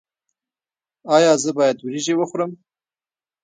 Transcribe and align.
ایا 1.15 1.31
زه 1.43 1.49
باید 1.57 1.77
وریجې 1.79 2.13
وخورم؟ 2.17 2.51